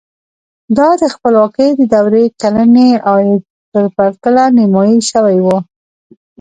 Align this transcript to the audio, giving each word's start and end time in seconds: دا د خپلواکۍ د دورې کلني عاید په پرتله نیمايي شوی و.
دا 0.77 0.89
د 1.01 1.03
خپلواکۍ 1.13 1.69
د 1.75 1.81
دورې 1.93 2.25
کلني 2.41 2.89
عاید 3.09 3.43
په 3.71 3.81
پرتله 3.95 4.43
نیمايي 4.57 4.97
شوی 5.11 5.37
و. 5.45 5.47